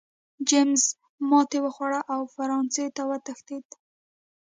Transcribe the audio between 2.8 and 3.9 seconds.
ته وتښتېد.